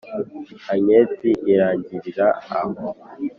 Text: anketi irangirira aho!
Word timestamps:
anketi 0.73 1.29
irangirira 1.51 2.27
aho! 2.59 2.89